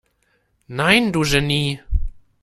[0.67, 1.79] Nein, du Genie!